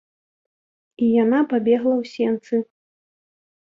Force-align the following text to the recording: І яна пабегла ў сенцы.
І 1.03 1.11
яна 1.23 1.39
пабегла 1.53 1.93
ў 2.01 2.03
сенцы. 2.15 2.55